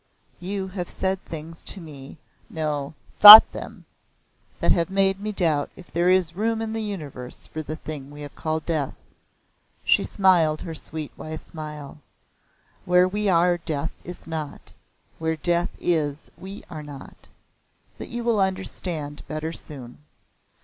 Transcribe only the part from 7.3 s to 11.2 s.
for the thing we have called death." She smiled her sweet